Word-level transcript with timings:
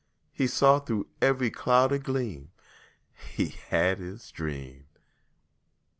He 0.33 0.47
saw 0.47 0.79
through 0.79 1.09
every 1.21 1.51
cloud 1.51 1.91
a 1.91 1.99
gleam 1.99 2.49
He 3.35 3.49
had 3.49 3.99
his 3.99 4.31
dream. 4.31 4.85